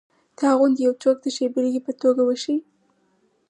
[0.37, 2.57] تا غوندې یو څوک د ښې بېلګې په توګه وښیي.